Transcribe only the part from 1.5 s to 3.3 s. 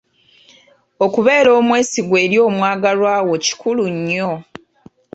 omwesigwa eri omwagalwa